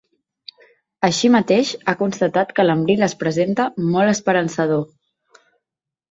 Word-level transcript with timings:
Així 1.07 1.29
mateix, 1.33 1.73
ha 1.91 1.93
constatat 1.99 2.53
que 2.59 2.65
l’abril 2.65 3.07
es 3.09 3.15
presenta 3.19 3.67
“molt 3.91 4.13
esperançador”. 4.15 4.81